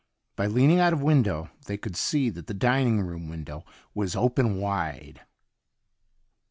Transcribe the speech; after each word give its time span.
By 0.35 0.47
leaning 0.47 0.79
out 0.79 0.93
of 0.93 1.03
window 1.03 1.51
they 1.67 1.77
could 1.77 1.95
see 1.95 2.31
that 2.31 2.47
the 2.47 2.55
dining 2.55 3.01
rooin 3.03 3.29
window 3.29 3.63
was 3.93 4.15
open 4.15 4.55
wide. 4.57 5.21